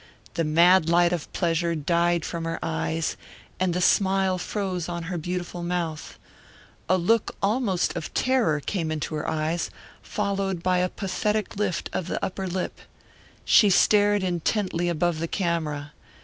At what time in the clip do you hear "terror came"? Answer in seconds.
8.15-8.91